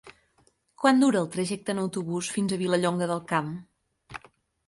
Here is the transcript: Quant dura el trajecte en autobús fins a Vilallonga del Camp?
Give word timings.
Quant 0.83 1.01
dura 1.03 1.19
el 1.25 1.27
trajecte 1.35 1.75
en 1.75 1.81
autobús 1.81 2.29
fins 2.37 2.55
a 2.55 2.59
Vilallonga 2.61 3.09
del 3.13 3.21
Camp? 3.33 3.51